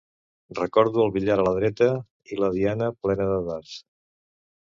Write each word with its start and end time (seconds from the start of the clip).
Recordo 0.59 1.03
el 1.03 1.11
billar 1.17 1.35
a 1.43 1.45
la 1.47 1.51
dreta 1.57 1.89
i 2.33 2.39
la 2.41 2.49
diana 2.57 2.89
plena 3.05 3.29
de 3.35 3.37
dards. 3.51 3.77